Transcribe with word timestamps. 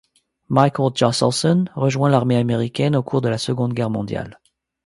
Michael 0.49 0.93
Josselson 0.95 1.65
rejoint 1.75 2.09
l'armée 2.09 2.37
américaine 2.37 2.95
au 2.95 3.03
cours 3.03 3.21
de 3.21 3.29
la 3.29 3.37
Seconde 3.37 3.73
Guerre 3.75 3.91
mondiale. 3.91 4.39